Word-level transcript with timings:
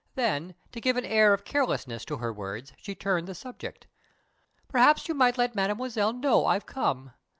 Then, 0.15 0.55
to 0.71 0.81
give 0.81 0.97
an 0.97 1.05
air 1.05 1.31
of 1.31 1.43
carelessness 1.45 2.05
to 2.05 2.17
her 2.17 2.33
words, 2.33 2.73
she 2.77 2.95
turned 2.95 3.27
the 3.27 3.35
subject. 3.35 3.85
"Perhaps 4.67 5.07
you 5.07 5.13
might 5.13 5.37
let 5.37 5.53
Mademoiselle 5.53 6.13
know 6.13 6.47
I've 6.47 6.65
come. 6.65 7.11